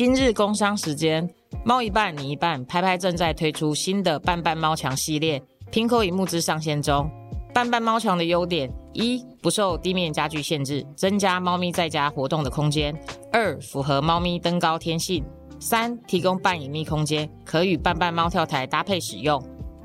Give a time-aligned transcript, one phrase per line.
[0.00, 1.28] 今日工商时间，
[1.62, 7.06] 猫一半你一半，拍拍正在推出新的半半猫墙系列，拼扣以木之上线中。
[7.52, 12.94] 半半猫墙的优点：一、不受地面家具限制，增加猫咪在家活动的空间；
[13.30, 15.22] 二、符合猫咪登高天性；
[15.58, 19.38] 三、提供半隐秘空间，可与半半猫跳台搭配使用；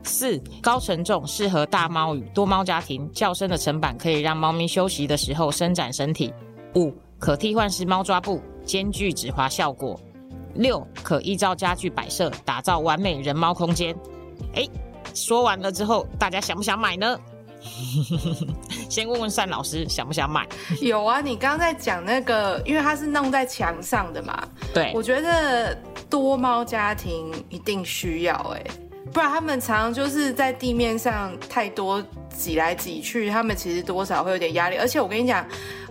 [0.04, 6.32] 四、高承重，适合大猫与多猫家庭，较深的层板可以让猫咪休息的时候伸展身体；
[6.76, 9.96] 五、可替换式猫抓布，兼具止滑效果；
[10.56, 13.96] 六、可依照家具摆设打造完美人猫空间。
[14.56, 14.68] 哎，
[15.14, 17.18] 说完了之后，大家想不想买呢？
[18.90, 20.48] 先问问单老师想不想买？
[20.82, 24.48] 有啊，你刚刚在讲那个，因为它是弄在墙上的嘛。
[24.74, 25.76] 对，我觉得
[26.10, 28.64] 多猫家庭一定需要哎，
[29.12, 34.78] 不然他们常常就是在地面上太多挤来挤去，他们其实多少会有点压力。
[34.78, 35.44] 而且我跟你讲，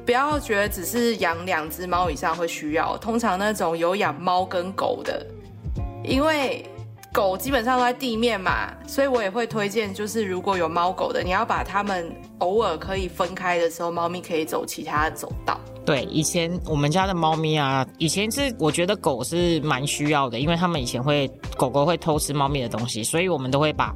[0.04, 5.26] 不要觉得只是养两只猫以上会需要，通常那种有养猫跟狗的，
[6.02, 6.64] 因为。
[7.12, 15.56] 狗基本上都在地面嘛，所以我也会推荐，就是如果有猫狗的，你要把它们偶尔可以分开的时候，猫咪可以走其他的走道。
[15.86, 23.94] 对，以前我们家的猫咪啊，以前是我觉得狗是蛮需要的，因为他们以前会狗狗会偷吃猫咪的东西，所以我们都会把。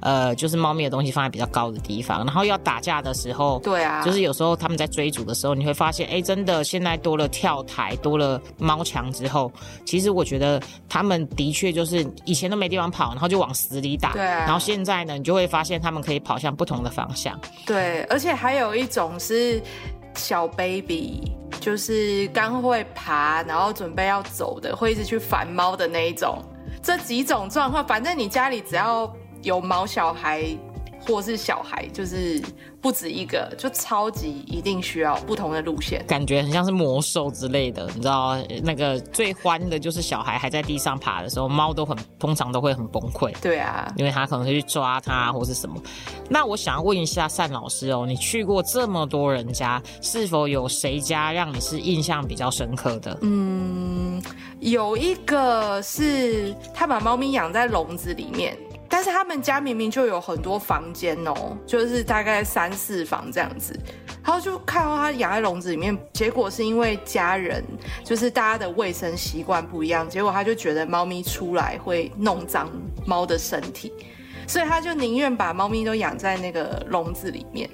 [0.00, 9.52] 呃，就是猫咪的东西放在比较高的地方，然后要打架的时候，对啊，就是有时候他们在追逐的时候，你会发现，哎，真的现在多了跳台，多了猫墙之后，
[9.84, 19.62] 其实我觉得他们的确就是以前都没地方跑，然后就往死里打，对，然后现在呢，你就会发现他们可以跑向不同的方向，对，而且还有一种是
[20.14, 26.42] 小 baby，就是刚会爬，然后准备要走的，会一直去烦猫的那一种，
[26.82, 29.12] 这几种状况，反正你家里只要。
[29.42, 30.44] 有毛小孩
[31.06, 32.40] 或是小孩，就是
[32.78, 38.36] 不止一个，就超级一定需要不同的路线，感觉很像是魔兽之类的，你知道？
[38.62, 43.32] 那个最欢的就是小孩还在地上爬的时候，猫都很通常都会很崩溃。
[43.40, 45.74] 对啊，因为他可能会去抓它或是什么。
[46.28, 53.16] 那我想要问一下单老师哦，你去过这么多人家，是否有谁家让你是印象比较深刻的？
[53.22, 54.22] 嗯，
[54.60, 58.54] 有一个是他把猫咪养在笼子里面。
[58.92, 63.72] 但是他们家明明就有很多房间哦，就是大概三四房这样子，
[64.24, 67.64] 然后就看到他养在笼子里面，结果是因为家人
[68.04, 72.68] 就是大家的卫生习惯不一样，结果他就觉得猫咪出来会弄脏
[73.06, 73.92] 猫的身体，
[74.48, 77.70] 所以他就宁愿把猫咪都养在那个笼子里面。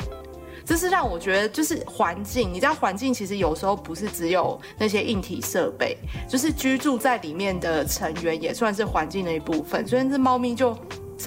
[0.67, 5.97] 这是让我觉得就是环境，你知道环境其实有时候不是只有那些硬体设备，
[6.29, 10.77] 就是居住在里面的成员也算是环境的一部分，所以这猫咪就。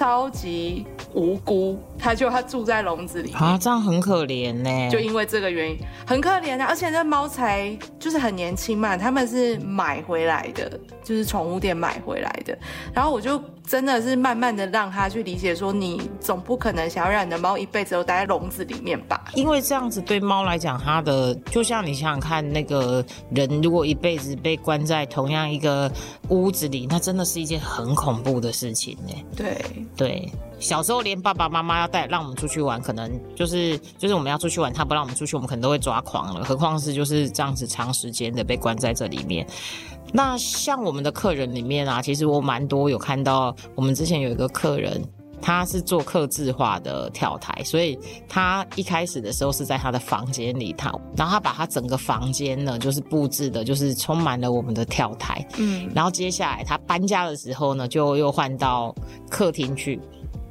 [0.00, 4.90] 超级无辜，他就他住在笼子里啊，这样很可怜呢。
[4.90, 6.66] 就因为这个原因，很可怜啊。
[6.68, 12.56] 而且那猫才就是很年轻嘛，他们是买回来的，就是宠物店买回来的。
[12.94, 19.22] 然后我就真的是慢慢的让他去理解，说你总不可能想要让你的猫一辈子都待在笼子里面吧？
[19.34, 25.90] 因为这样子对猫来讲，它的就像你想想看，那个人如果一辈子被关在同样一个
[26.28, 29.12] 屋子里，那真的是一件很恐怖的事情呢。
[29.36, 29.60] 对。
[29.96, 36.44] 对，小时候连爸爸妈妈要带让我们出去玩，可能就是就是我们要出去玩，他不让我们出去，我们可能都会抓狂了。
[36.44, 39.46] 何况是就是这样子长时间的被关在这里面。
[40.12, 45.00] 那像我们的客人里面啊，其实我蛮多有看到，我们之前有一个客人，
[45.40, 47.96] 他是做客制化的跳台，所以
[48.28, 55.46] 他一开始的时候是在他的房间里他，然后他把他整个房间呢，就是布置的，就是充满了我们的跳台。
[55.58, 58.94] 嗯，然后接下来他搬家的时候呢，就又换到
[59.30, 60.00] 客厅去。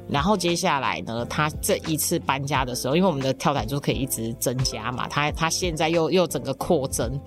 [0.10, 7.20] 然后接下来呢，他这一次搬家的时候，因为我们的跳台就可以一直增加嘛，他他现在又又整个扩增，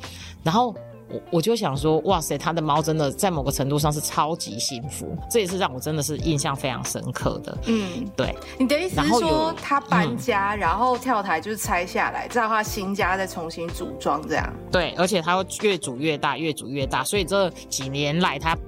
[0.43, 0.75] 然后
[1.09, 7.56] 我我就想说，哇塞，他的猫真的在某个程度上是超级幸福，这也是让我真的是印象非常深刻的。
[7.66, 14.52] 嗯，对，你的意思是说他搬家，然后跳台就是拆下来，这样他新家再重新组装这样？
[14.73, 18.58] 对，而且他会越组越大，越组越大，所以这几年来他。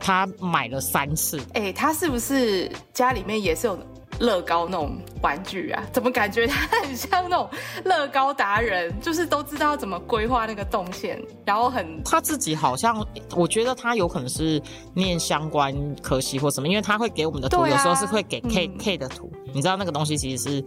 [0.00, 3.78] 他买了三次，哎，他是不是家里面也是有
[4.18, 5.82] 乐高那种玩具啊？
[5.92, 7.48] 怎么感觉他很像那种
[7.84, 14.60] 乐高达人，就是都知道怎么规划那个动线，然后很他自己好像，我觉得他有可能是
[14.94, 20.64] 念相关科系或什么，因为他会给我们的图，有时候是会给 K K 的图，你知道那个东西其实是。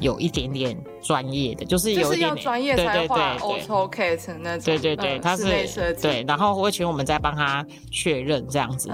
[0.00, 4.64] 有一点点专业的，就是有一点专业才画 AutoCAD 那种。
[4.64, 5.44] 对对对，他是
[6.00, 8.90] 对，然后会请我们再帮他确认这样子。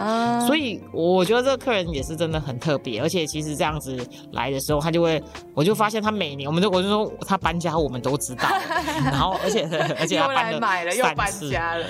[0.47, 3.97] 所以我觉得这个客人也是真的很特别，而且其实这样子
[4.33, 5.23] 来的时候，他就会，
[5.55, 8.49] 我就发现他每年，我们就我就说他搬家，我们都知道。
[9.05, 9.63] 然后而且
[9.99, 11.87] 而且他搬了又搬家了。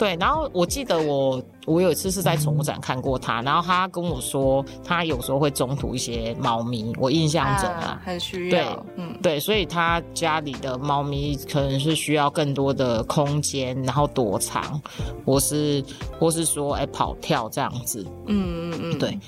[0.00, 14.80] 对，然后我记得我我有一次是在宠物展看过它，然后他跟我说，他有时候会中途一些猫咪，我印象中啊，很需对要，嗯，对，所以他家里的猫咪可能是需要更多的空间，然后躲藏，
[15.26, 15.84] 或是
[16.18, 18.02] 或是说哎跑跳这样子。
[18.26, 19.18] 嗯嗯嗯，对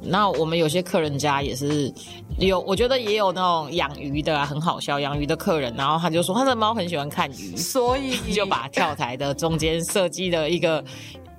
[0.00, 1.92] 那我们有些客人家也是
[2.38, 8.36] 有，我觉得也有那种养鱼的啊，很好笑，养鱼的客人，然后他就说他的猫很喜欢看鱼，所以。
[8.36, 10.84] 就把跳台的中间设计了一个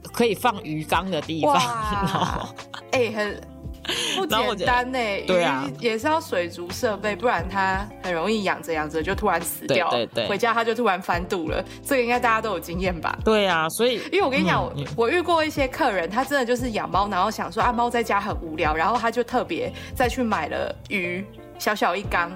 [0.02, 1.54] 可以放鱼缸的地方，
[1.94, 2.50] 然后哇，
[2.90, 3.40] 哎、很
[4.18, 5.00] 不简单呢。
[5.26, 11.64] 对啊鱼也是要水族设备，不然它很容易养着养着就突然死掉，对对对回家它就突然翻肚了。
[11.86, 13.18] 这个应该大家都有经验吧？
[13.24, 21.26] 对啊，所以因为我跟你讲，嗯我我遇过一些客人，他真的就是养猫，然后想说啊，猫在家很无聊，然后他就特别再去买了鱼，
[21.58, 22.32] 小小一缸，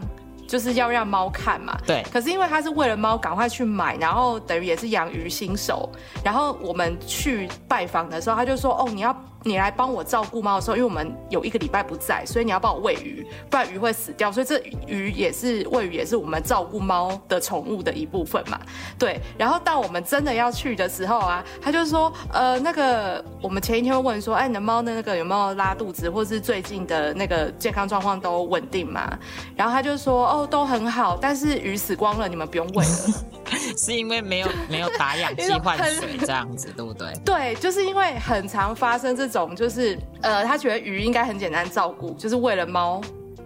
[0.47, 1.77] 就是要让猫看嘛。
[1.85, 5.89] 对可是因为他是为了猫赶快去买，然后等于也是养鱼新手，
[6.23, 14.31] 然后我们去拜访的时候，他就说：“哦，你要你来帮我照顾猫的时候，因为我们有一个礼拜不在，所以你要帮我喂鱼，不然鱼会死掉。
[14.31, 18.59] 所以这鱼也是喂鱼，也是我们照顾猫的宠物的一部分嘛。
[18.99, 19.19] 对。
[19.37, 29.17] 然后到我们真的要去的时候啊，他就说：呃，那个我们前一天会问说，哎，你的猫的那个有没有拉肚子，或是最近的那个健康状况都稳定吗？
[29.55, 33.51] 然后他就说：哦，都很好，但是鱼死光了，你们不用喂了。
[33.77, 37.11] 是因为没有没有打氧气换水这样子，对不对？
[37.25, 43.01] 对，就是因为很常发生这种，就是呃，他觉得鱼应该很简单照顾，就是为了猫，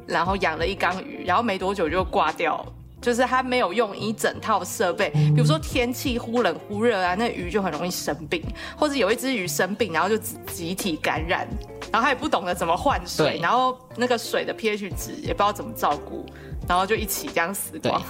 [0.07, 2.65] 然后养了一缸鱼，然后没多久就挂掉。
[3.01, 8.43] 就是他没有用一整套设备，比如说天气忽冷忽热啊，那鱼就很容易生病，
[8.75, 11.47] 或者有一只鱼生病，然后就集集体感染，
[11.91, 16.25] 然后他也不懂得怎么换水，然后那个水的 pH 值也不知道怎么照顾，
[16.67, 18.01] 然后就一起这样死光。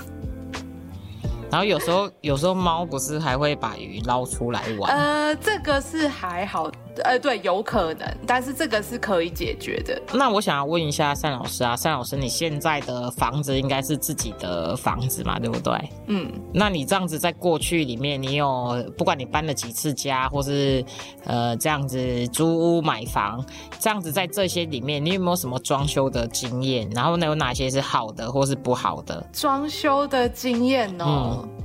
[1.51, 6.72] 然后有时候有时候猫不是还会把鱼捞出来玩，呃，这个是还好，
[7.03, 10.01] 呃，对，有可能，但是这个是可以解决的。
[10.13, 15.74] 那我想要问一下单老师啊，单老师，你现在的房子应该是自己的房子嘛，对不对？
[16.07, 20.83] 嗯，那你这样子在过去里面，你有不管你搬了几次家，或是
[21.25, 23.44] 呃这样子租屋买房，
[23.80, 26.89] 这样子在这些里面，你有没有什么装修的经验？
[26.91, 29.25] 然后呢，有哪些是好的，或是不好的？
[29.33, 31.64] 装修的经验哦，嗯，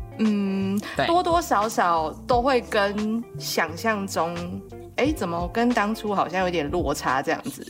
[0.97, 4.35] 对多多少少都会跟想象中，
[4.97, 7.67] 哎，怎么跟当初好像有点落差这样子。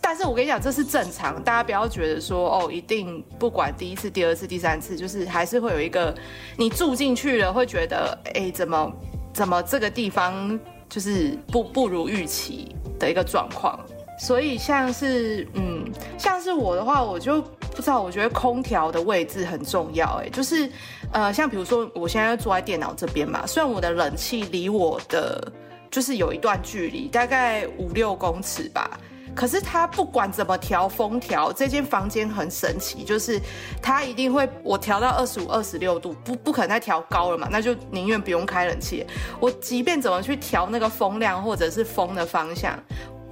[0.00, 6.14] 但是我跟你讲，这是正常，大家不要觉得说哦，一定不管第一次、第二次、第三次，就是还是会有一个
[6.56, 8.92] 你住进去了，会觉得哎，怎么
[9.32, 10.58] 怎么这个地方
[10.88, 13.78] 就是不不如预期的一个状况。
[14.18, 15.84] 所以像是嗯，
[16.18, 20.20] 像是我的话，我就不知道，我觉得空调的位置很重要。
[20.22, 20.70] 哎，就是
[21.12, 25.52] 呃，像比如说我现在坐在电脑这边嘛，虽然我的冷气离我的
[25.90, 28.98] 就是有一段距离，大概五六公尺吧。
[29.34, 33.40] 可是它不管怎么调风调，这间房间很神奇，就是
[33.82, 39.04] 它一定会我调到二十五、二十六度，不不可能再调高了嘛，那就宁愿不用开冷气。
[39.40, 42.78] 我即便怎么去调那个风量或者是风的方向，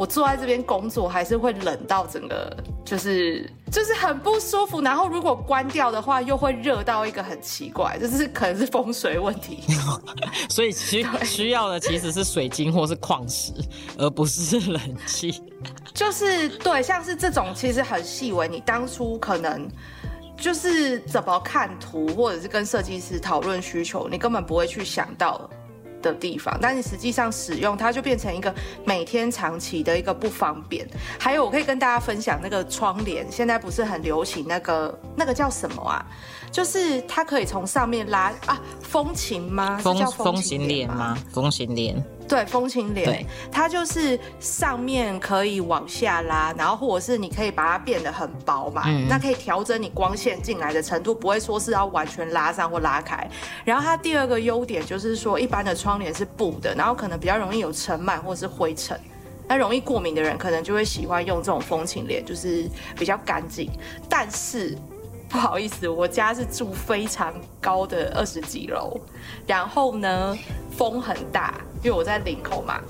[0.03, 4.81] 我坐在这边工作还是会冷到整个就是就是很不舒服。
[4.81, 9.63] 然后如果关掉的话，又会热到一个很奇怪，就是可能是风水问题。
[10.51, 13.53] 所以需需要的其实是水晶或是矿石，
[13.97, 15.41] 而不是冷气。
[15.95, 19.69] 就是对，像是这种其实很细微，你当初可能
[20.37, 25.49] 就是怎么看图，或者是跟设计师讨论需求，你根本不会去想到
[26.03, 28.55] 的地方，但你实际上使用它就变成一个
[28.85, 30.87] 每天长期的一个不方便。
[31.19, 36.05] 还有，我可以跟大家分享那个窗帘，现在不是很流行那个那个叫什么啊？
[36.51, 39.79] 就是它可以从上面拉啊，风琴吗？
[39.79, 41.17] 风叫风琴帘吗？
[41.33, 53.29] 风琴帘，对，风琴帘，它就是上面可以往下拉，然后或者是你可以把它变得很薄嘛，嗯那可以调整你光线进来的程度，不会说是要完全拉上或拉开。
[53.67, 58.99] 然后它第二个优点就是说，一般的窗帘是布的，然后可能比较容易有尘螨或是灰尘。
[59.47, 63.71] 那容易过敏的人可能就会喜欢用这种风情帘，就是比较干净。
[64.09, 64.75] 但是
[65.29, 68.99] 不好意思，我家是住非常高的二十几楼，
[69.47, 70.39] 然后呢
[70.77, 72.81] 风很大，因为我在领口嘛，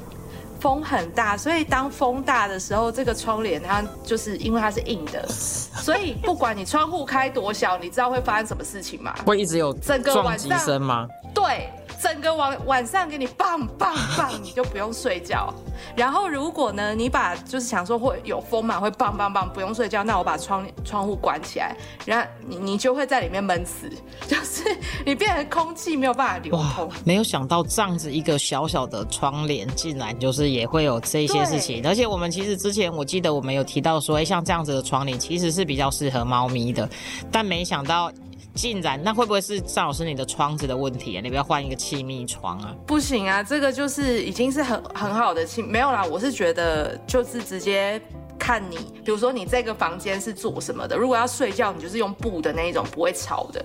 [0.61, 9.15] 风很大，所以当风大的时候，这个窗帘它就是因为它是硬的， 所以不管你窗户开多小，你知道会发生什么事情吗？
[9.27, 11.09] 会一直有整个晚上声吗？
[11.35, 11.69] 对，
[12.03, 15.55] 整个晚晚上给你棒棒棒，你就不用睡觉。
[15.95, 23.89] 然后如果呢，你把就是想说会有风嘛，会棒棒棒，不用睡觉，那我把窗窗户关起来，然后你你就会在里面闷死，
[24.27, 24.65] 就是
[25.07, 26.91] 你变成空气没有办法流通。
[27.05, 31.87] 没有想到这样子一个小小的窗帘，竟然就是也会有这些事情。
[31.87, 36.89] 而且我们其实之前我记得我们有提到说，哎，像这样子的窗帘其实是比较适合猫咪的，
[37.31, 38.11] 但没想到。
[38.55, 41.21] 竟然，那会不会是张老师你的窗子的问题啊？
[41.23, 42.75] 你不要换一个气密窗啊？
[42.87, 46.05] 不行啊，这个就是已经是很很好的气，没有啦。
[46.05, 48.01] 我是觉得就是直接
[48.39, 53.65] 看你，比如说你这个房间是做什么的，如果要睡觉，你就是用布的那一种，不会吵的。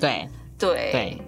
[0.00, 0.26] 对
[0.58, 1.18] 对对。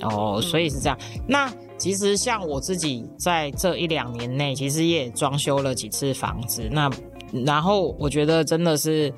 [0.00, 0.98] 哦，所以是这样。
[1.26, 6.66] 那其实像我自己在这一两年内，其实也装修了几次房子。
[6.72, 6.90] 那
[7.44, 9.12] 然后我觉得真的是。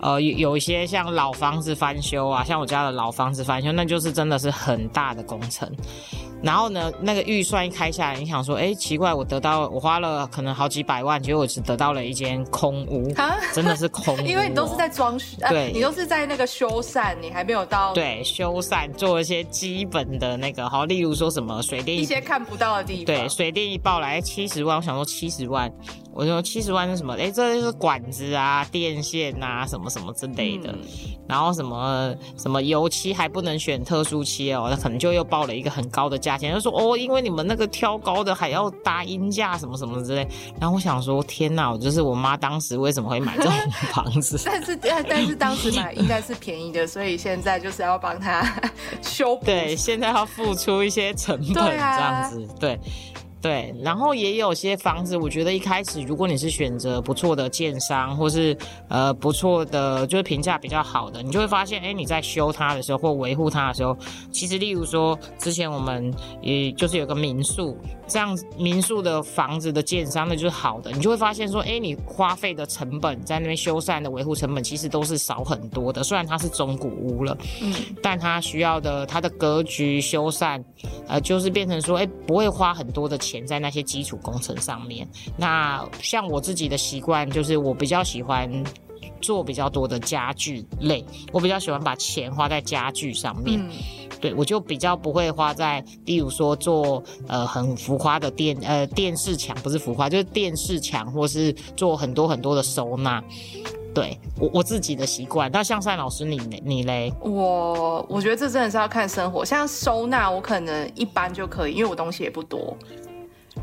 [0.00, 5.70] 呃，有有一些像老房子翻修啊，像我家的老房子翻修，那就是真的是很大的工程。
[6.42, 13.12] 然后呢，那个预算一开下来，你想说，哎，奇怪，我得到我花了可能好几百万，结果我只得到了一间空屋，
[13.52, 14.20] 真的是空屋。
[14.26, 25.70] 因为你都是在装修，对，你都是在那个修缮，你还没有到对修缮做一些基本的那个，好，例如说什么水电一些看不到的地方，对，水电一报来七十万，我想说七十万。
[26.12, 27.14] 我说七十万是什么？
[27.14, 30.74] 哎，这就是管子啊、电线啊，什么什么之类的。
[31.28, 36.54] 然后什么什么油漆还不能选特殊漆哦，那可能就又报了一个很高的价钱。
[36.54, 40.26] 就说哦，因为你们那个挑高的还要搭音架什么什么之类。
[40.60, 41.70] 然后我想说，天哪！
[41.70, 43.52] 我就是我妈当时为什么会买这种
[43.92, 44.40] 房子？
[44.44, 48.42] 但是但是当时买应该是便宜的，所以现在就是要帮他
[49.02, 49.44] 修补。
[49.44, 52.46] 对，现在要付出一些成本这样子。
[52.58, 52.78] 对。
[53.42, 58.54] 对，然后也有些房子，我觉得一开始如果你是选择不错的建商，或是
[58.88, 63.96] 呃不错的，就是评价比较好的，你就会发现，哎，你在修它的时候或维护它的时候，
[64.30, 67.74] 其实例如说之前我们也就是有个民宿，
[68.06, 80.62] 这样民宿的房子的建商那就是好的，你就会发现说，哎，你花费的成本在那边修缮的维护成本其实都是少很多的，虽然它是中古屋了，嗯，但它需要的它的格局修缮，
[81.08, 83.29] 呃，就是变成说，哎，不会花很多的钱。
[83.30, 85.06] 钱在那些基础工程上面。
[85.36, 88.50] 那像我自己的习惯，就是我比较喜欢
[89.20, 93.60] 做比较多的家具类，我比较喜欢把钱花在家具上面。
[94.20, 103.22] 对，我就比较不会花在，例如说做呃很浮夸的电呃电视墙，不是浮夸，就是电视墙，或是做很多很多的收纳。
[103.92, 107.12] 对我我自己的习惯，那像赛老师你你嘞？
[107.22, 112.76] 我我觉得这真的是要看生活，像收纳我可能一般就可以，因为我东西也不多。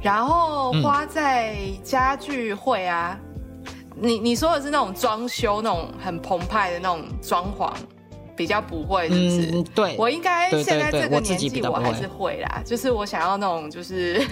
[0.01, 3.19] 然后花在家具会啊，
[3.95, 7.71] 你你说的是那种装修那种很澎湃的那种装潢。
[8.35, 14.23] 比较不会，嗯，对，我应该现在这个年纪我还是会啦，就是我想要那种就是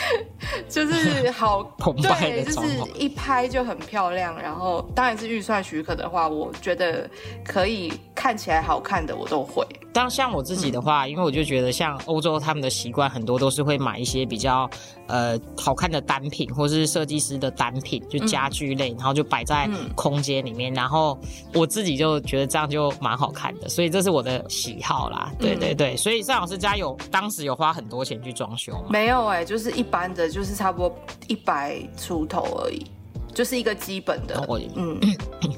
[0.70, 1.62] 就是好
[2.00, 7.06] 对，就是一拍就很漂亮，然后当然是预算许可的话，我觉得
[7.44, 9.66] 可以看起来好看的我都会。
[9.92, 14.66] 但像我自己的话，因为我就觉得像欧洲他们的习惯很多都是会买一些比较
[15.12, 21.18] 呃好看的单品，或是设计师的单品，就家居类，然后就摆在空间里面，然后
[21.52, 23.42] 我自己就觉得这样就蛮好看。
[23.42, 25.32] 看的，所以这是我的喜好啦。
[25.36, 28.84] 对对对，所以尚老师家有当时有花很多钱去装修吗？
[28.88, 32.86] 没有哎，就是一般的，就是差不多一百出头而已，
[33.34, 34.44] 就是一个基本的。
[34.76, 35.00] 嗯，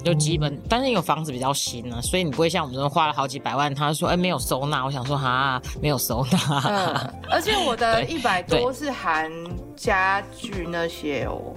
[0.05, 3.75] 就基本，但是有房子比较新啊，所以你不会像我们这种花了好几百万。
[3.75, 6.39] 他说哎没有收纳，我想说哈没有收纳。
[6.67, 9.31] 嗯，而且我的 一百多是含
[9.77, 11.55] 家具那些哦。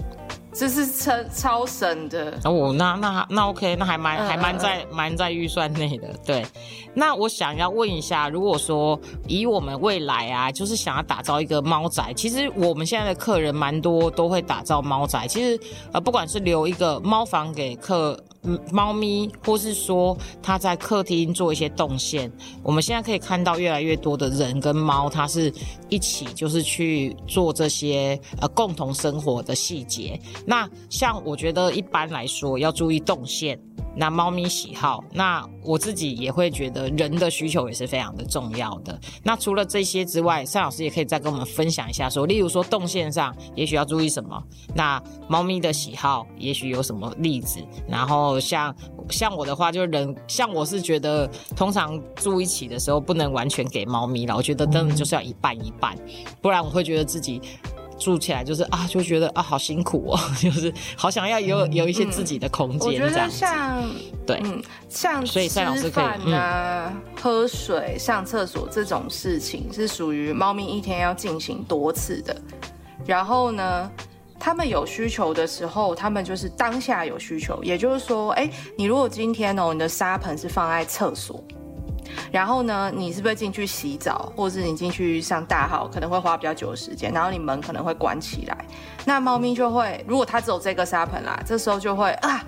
[0.57, 6.07] 这是超超省的哦，那那那 OK，那还蛮还蛮在蛮在预算内的。
[6.25, 6.43] 对，
[6.95, 15.27] 那我想要问一下，如果说以我们未来啊，就是想要打造一个猫宅，其实我们现在的客人蛮多都会打造猫宅。
[15.27, 15.59] 其实
[15.93, 18.19] 呃，不管是留一个猫房给客。
[18.71, 22.31] 猫咪，或是说它在客厅做一些动线，
[22.63, 25.53] 我们现在可以看到越来越多的人跟猫，它是
[25.89, 30.19] 一起就是去做这些呃共同生活的细节。
[30.45, 33.59] 那像我觉得一般来说要注意动线。
[33.97, 38.97] 那猫咪喜好，那我自己也会觉得人的需求也是非常的重要的。
[39.23, 44.41] 那除了这些之外，尚老师也可以再跟我们分享一下，说例如说动线上也许要注意什么。
[44.75, 47.59] 那猫咪的喜好也许有什么例子？
[47.87, 48.73] 然后像
[49.09, 55.97] 像我的话，就人像我是觉得，通常住一起的时候不能完全给猫咪了，我觉得真的就是要一半一半，
[56.41, 57.41] 不然我会觉得自己。
[57.99, 62.87] 住起来就是啊，就觉得啊好辛苦哦， 就是好想要有有一些自己的空间。
[62.87, 63.83] 我觉得像
[64.25, 72.35] 对，嗯，像所以吃饭啊、喝水、上厕所这种事情，是属于猫咪一天要进行多次的。
[73.05, 73.91] 然后呢，
[74.39, 81.43] 他们有需求的时候，他们就是当下有需求，也就是说，哎，你如果今天哦，你的沙盆是放在厕所。
[82.31, 88.57] 然后呢，你是不是进去洗澡，或者是你进去上大号，可能会花比较久的时间，然后你门可能会关起来，
[89.05, 92.43] 那猫咪就会，如果它只有这个沙盆啦，这时候就会啊，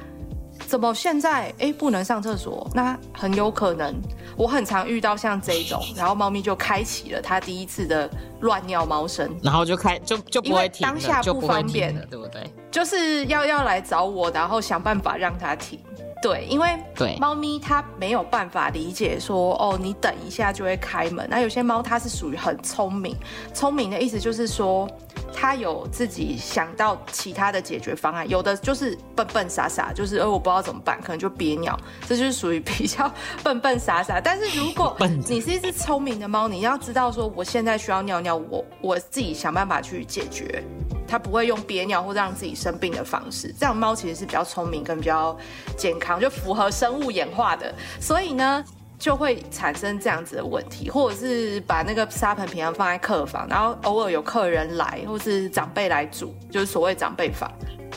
[0.67, 2.69] 怎么现在哎不能上厕所？
[2.73, 3.95] 那很有可能，
[4.35, 8.09] 我很常遇到像这种，然后猫咪就开启了它第一次的
[8.41, 12.43] 乱尿猫声，然后就开就就不会停当下不方便了，对不对？
[12.69, 15.79] 就是要要来找我，然后想办法让它停。
[16.21, 21.25] 对，因为对猫咪它没有办法理解说哦，你等一下就会开门。
[21.29, 23.15] 那有些猫它是属于很聪明，
[23.53, 24.85] 聪明的意思就是说
[25.33, 28.29] 它有自己想到其他的解决方案。
[28.29, 33.09] 有的就是笨笨傻傻，就是呃我不知道怎么办，可能就憋尿，这就是属于比较
[33.41, 34.19] 笨笨傻傻。
[34.19, 34.97] 但是如果
[35.29, 40.61] 你是一只聪明的猫，你要知道说我现在需要尿尿，我我自己想办法去解决。
[41.09, 45.35] 它不会用憋尿或让自己生病的方式，这样猫其实是比较聪明跟比较
[45.75, 48.63] 健康，就符合生物演化的，所以呢
[48.99, 57.51] 就会产生这样子的问题，或者是把那个沙盆平常放在客房，然后偶尔有客人来或是长辈来煮，就是所谓长辈房，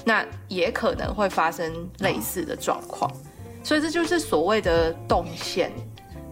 [0.07, 3.11] 那也可能会发生类似的状况，
[3.63, 5.71] 所以这就是所谓的动线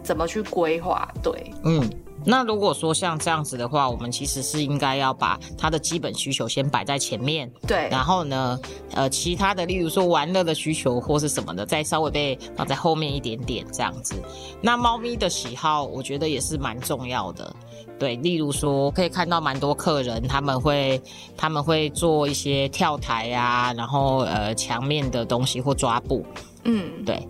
[0.03, 1.87] 怎么去规划，对，嗯。
[2.25, 7.89] 那如果说像这样子的话，我们其实是应该要把它的基本需求先摆在前面，对。
[7.91, 8.61] 然后呢，
[8.93, 14.15] 呃，其他的，例如说玩乐的需求或是什么的，再稍微被放在后面一点点这样子。
[14.61, 17.55] 那猫咪的喜好，我觉得也是蛮重要的，
[17.99, 18.17] 对。
[18.17, 21.01] 例如说，可以看到蛮多客人他们会
[21.37, 26.25] 他们会做一些跳台啊，然后呃墙面的东西或抓布，
[26.65, 27.27] 嗯，对。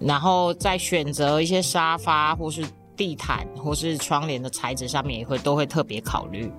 [0.00, 2.64] 然后再选择一些沙发或是。
[2.98, 6.52] 地毯或是窗帘的材质上面也会都会特别考虑。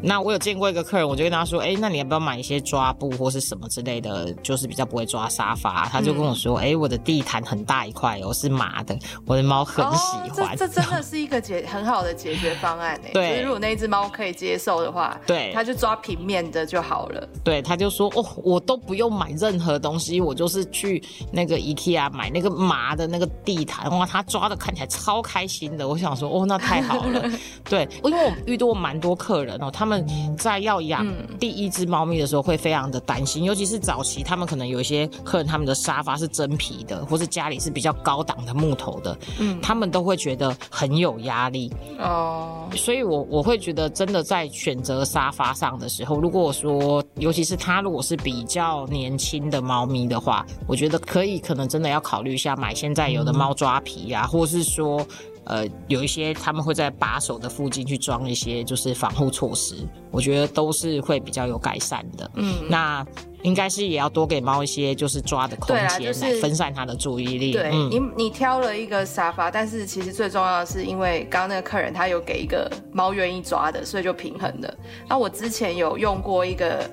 [0.00, 13.10] 那我有见过一个客人，我就跟他说：“哎，那你要不要买一些抓布或是什么之类的，就是比较不会抓沙发？”他就跟我说：“哎，我的地毯很大一块哦，是麻的，我的猫很喜欢。”这这真的是一个解很好的解决方案哎。
[13.14, 17.28] 对，如果那只猫可以接受的话，对，他就抓平面的就好了。
[17.42, 27.22] 对，他就说：“哦，我都不用买任何东西，我就是去那个 IKEA 买那个麻的那个地毯，哇，他抓的看起来超开心的。”我想说：“哦，那太好了。”
[27.68, 29.98] 对，因为我遇到蛮多客人哦，他们。
[29.98, 31.06] 他们在要养
[31.40, 42.68] 第一只猫咪的时候，会非常的担心，尤其是早期，他们可能有一些客人，他们的沙发是真皮的，或是家里是比较高档的木头的，嗯，他们都会觉得很有压力哦。
[42.76, 55.06] 所以，我我会觉得，真的在选择沙发上的时候，如果说，尤其是它如果是比较年轻的猫咪的话，我觉得可以，可能真的要考虑一下买现在有的猫抓皮啊，或是说。
[55.48, 59.76] 呃，有一些他们会在把手的附近去装一些就是防护措施，
[60.10, 62.30] 我觉得都是会比较有改善的。
[62.34, 63.04] 嗯，那
[63.42, 67.52] 应该是也要多给猫一些就是抓的空间来分散它的注意力。
[67.52, 74.74] 对你，你挑了一个沙发，但是其实最重要的是，因为刚刚那个客人他有给一个猫愿意抓的，所以就平衡了。
[75.08, 76.84] 那我之前有用过一个，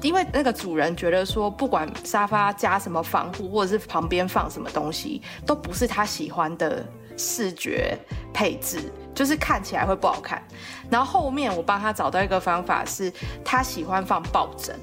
[0.00, 6.86] 因为那个主人觉得说，不管沙发加什么防护，或者是旁边放什么东西，都不是他喜欢的。
[7.20, 7.94] 视觉
[8.32, 10.42] 配置就是看起来会不好看，
[10.90, 13.12] 然后后面我帮他找到一个方法，是
[13.44, 14.74] 他喜欢放抱枕，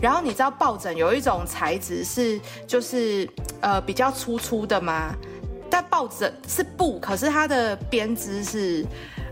[0.00, 3.28] 然后你知道抱枕有一种材质是就是
[3.60, 5.12] 呃比较粗粗的吗？
[5.68, 8.84] 但抱枕是布，可是它的编织是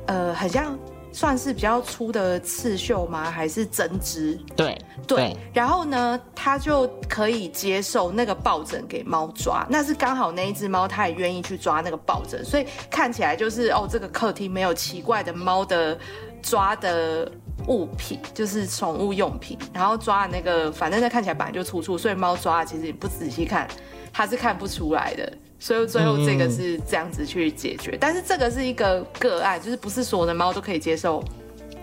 [0.07, 0.77] 呃很像。
[1.13, 3.31] 算是比较粗的刺绣吗？
[3.31, 4.39] 还是针织？
[4.55, 5.37] 对对。
[5.53, 15.99] 然后呢，他就可以接受那个抱枕给猫抓，那是刚好那一只猫它也愿意去抓那个抱枕，所以看起来就是哦，这个客厅没有奇怪的猫的
[16.43, 17.31] 抓的
[17.67, 19.59] 物品，就是宠物用品。
[19.73, 23.67] 然后抓的那个，反正那看起来本来就粗粗，所以猫抓其实你不仔细看，
[24.13, 25.33] 它是看不出来的。
[25.59, 31.23] 所以最后这个是这样子去解决，但是这个是一个个案，就是不是所有的猫都可以接受。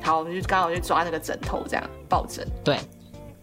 [0.01, 2.47] 好，我们就刚好去抓那个枕头，这样抱枕。
[2.63, 2.77] 对。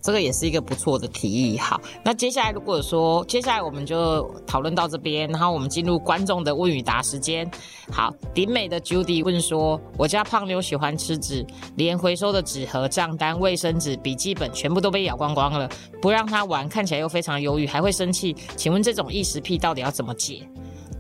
[0.03, 1.57] 这个也是一个不错的提议。
[1.57, 7.49] 好，那接下来如果说接下来我们就讨论到这边，然后我们进入观众的问与答时间。
[7.91, 15.69] 好，顶美的 Judy 问说：“我家胖妞喜欢吃纸，连回收的纸盒、账单、卫生纸、笔记本全部都被咬光光了，
[16.01, 18.35] 不让她玩，看起来又非常忧郁，还会生气。
[18.57, 20.47] 请问这种异食癖到底要怎么解？”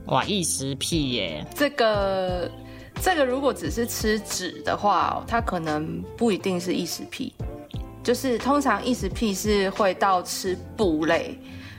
[0.06, 2.50] 哇，异食癖耶，这个。
[3.00, 7.32] 这个如果只是吃纸的话，它可能不一定是异食癖，
[8.02, 11.38] 就是通常异食癖是会到吃布类。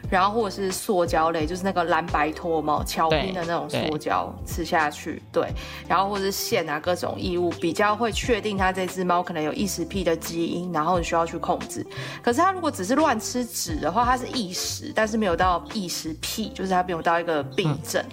[0.09, 5.47] 然后或者是塑胶类，就是那个蓝白拖嘛，乔冰的那种塑胶，吃下去，对。
[5.87, 11.83] 然后或者是线啊，各种异物，比较会确定它这只猫可能有异食癖的基因，然后你需要去控制。
[12.21, 18.03] 可是它如果只是乱吃纸的话，它是异食，但是没有到异食癖，就是它没有到一个病症。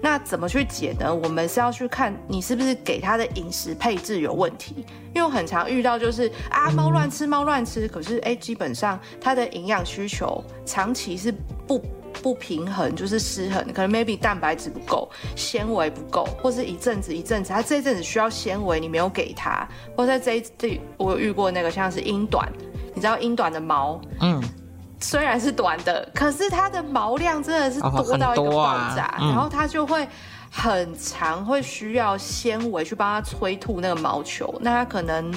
[0.00, 1.12] 那怎么去解呢？
[1.12, 4.86] 我们是要去看你是不是给它的饮食配置有问题。
[5.18, 11.34] 因为很常遇到就是啊，猫乱吃，猫乱吃，可是哎，基本上它的营养需求长期是
[11.66, 11.82] 不
[12.22, 22.48] 不平衡，就是失衡，可能 maybe 蛋白质不够，纤维不够，或是一阵子一阵子，它这一阵子需要纤维，你没有给它，或在这一这我有遇过那个像是英短，
[22.94, 24.40] 你知道英短的毛，嗯，
[25.02, 30.06] 虽然是短的，可是它的毛量真的是多到一个爆炸，然后它就会。
[30.50, 35.32] 很长会需要纤维去帮它催吐那个毛球，那它可能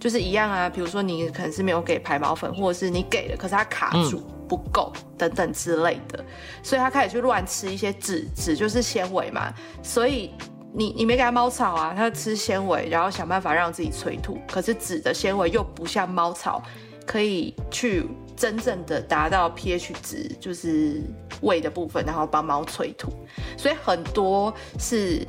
[0.00, 6.24] 就是一样啊，比如说你可能是没有给排毛粉，或者是你给了，可是它卡住不够等等之类的，
[6.62, 10.30] 所以它开始去乱吃一些纸，纸就是纤维嘛，所以
[10.72, 16.62] 你你没给它猫草啊，它吃纤维，然后想办法让自己催吐，可是纸的纤维又不像猫草
[17.06, 18.06] 可以去。
[18.36, 21.00] 真正的达到 pH 值就是
[21.44, 23.12] 胃的部分，然后帮猫催吐，
[23.56, 25.26] 所以很多是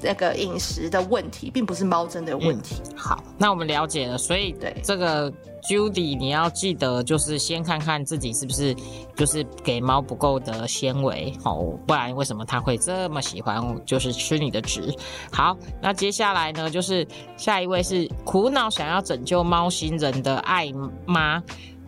[0.00, 2.76] 那个饮食的问题，并不是猫真的有问题。
[2.96, 8.76] 好，那我们了解了，所以对这个 Judy，你要记得就是先看看自己是不是
[9.16, 14.94] 就是给猫不够的纤维，好，不然为什么它会这么喜欢就是吃你的纸？
[15.32, 20.70] 好，那接下来呢，就是下一位是苦恼想要拯救猫星人的爱
[21.06, 21.42] 妈。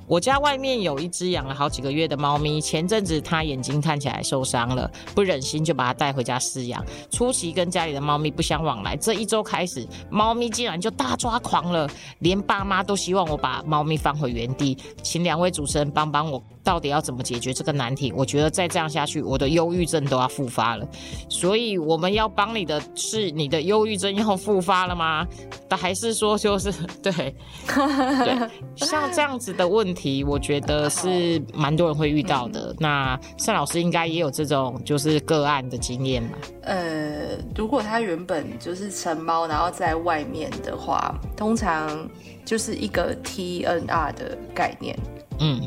[0.08, 6.82] 我家外面有一只养了好几个月的猫咪，前阵子它眼睛看起来受伤了，不忍心就把它带回家饲养。
[7.10, 11.86] 初期跟家里的猫咪不相往来，这一周开始，猫咪竟然就大抓狂了，
[12.20, 14.78] 连爸妈都希望我把猫咪放回原地。
[15.02, 16.42] 请两位主持人帮帮我。
[16.68, 18.12] 到底要怎么解决这个难题？
[18.14, 20.86] 我觉得再这样下去，我的忧郁症都要复发了。
[21.30, 25.26] 所以我们要帮你的是，你的忧郁症要复发了吗？
[25.70, 26.70] 还是说就是
[27.02, 27.10] 对
[27.72, 32.76] 对，像这样子的问题，我觉得是蛮多人会遇到的。
[32.78, 36.32] 那盛老师应该也有这种就是个案的经验嘛？
[36.64, 42.06] 呃，如果他原本就是成猫，然后在外面的话，通常
[42.44, 44.94] 就是一个 TNR 的概念。
[45.40, 45.66] 嗯。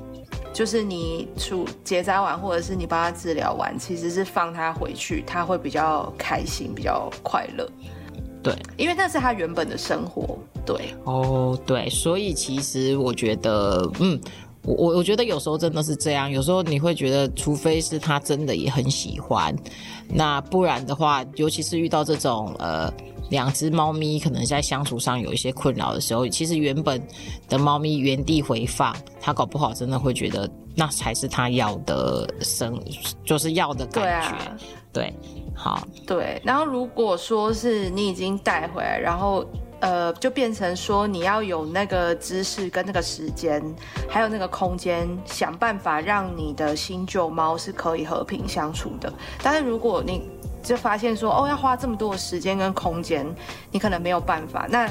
[0.54, 7.68] 就是你处结扎完，或者是你帮他治疗完，其实是放他回去，他会比较开心，比较快乐。
[8.44, 10.38] 对，因为那是他原本的生活。
[10.66, 14.20] 对，哦，对，所以其实我觉得，嗯，
[14.64, 19.56] 我我我觉得有时候真的是这样，有时候你会觉得，除非是他真的也很喜欢，
[20.08, 22.92] 那不然的话，尤其是遇到这种呃。
[23.30, 27.02] 两只猫咪可能在相处上有一些困扰的时候，其实原本
[27.48, 32.78] 的猫咪原地回放，它搞不好真的会觉得那才是它要的生，
[33.24, 34.38] 就是要的感觉。
[34.92, 35.14] 对，
[35.56, 36.42] 好，对。
[36.44, 39.46] 然后如果说是你已经带回来，然后
[39.82, 43.62] 呃，就变成说你要有那个知识跟那个时间，
[44.08, 49.12] 还有那个空间，想办法让你的新旧猫是可以和平相处的。
[49.42, 50.30] 但是如果你
[50.64, 53.26] 就发现说哦，要花这么多的时间跟空间，
[53.72, 54.68] 你可能没有办法。
[54.70, 54.88] 那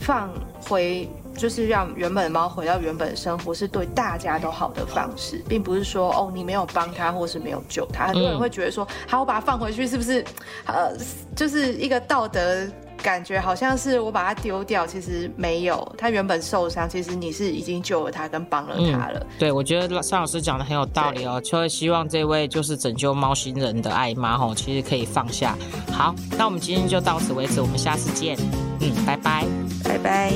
[0.00, 0.28] 放
[0.60, 8.08] 回就是让原本的猫回到原本的生活，是对大家都好的方式，并不是说哦，你没有帮它，或是没有救它。
[8.08, 10.24] 很多人会觉得说，好，我把它放回去，是不是
[10.66, 10.90] 呃，
[11.36, 12.66] 就是一个道德？
[13.02, 15.94] 感觉好像是我把它丢掉，其实没有。
[15.96, 19.24] 它原本受伤，其实你是已经救了它，跟帮了它了。
[19.38, 21.40] 对，我觉得尚老师讲的很有道理哦。
[21.42, 25.56] 就会希望这位就是拯救猫星人的爱妈吼，其实可以放下。
[25.92, 28.36] 好，那我们今天就到此为止，我们下次见。
[28.80, 29.46] 嗯，拜拜，
[29.84, 30.32] 拜拜。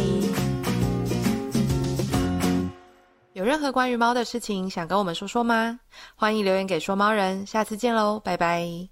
[3.32, 5.80] 有任何关于猫的事情想跟我们说说吗？
[6.14, 7.46] 欢迎留言给说猫人。
[7.46, 8.88] 下次见喽，拜拜。